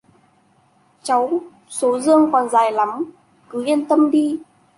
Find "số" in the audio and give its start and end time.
1.69-1.99